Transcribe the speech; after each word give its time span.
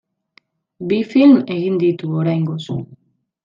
Bi 0.91 0.97
film 1.11 1.37
egin 1.59 1.77
ditu, 1.87 2.13
oraingoz. 2.25 2.61